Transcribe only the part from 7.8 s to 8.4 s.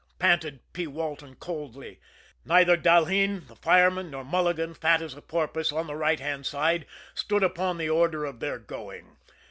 order of